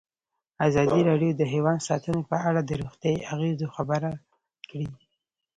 [0.67, 4.11] ازادي راډیو د حیوان ساتنه په اړه د روغتیایي اغېزو خبره
[4.69, 4.87] کړې.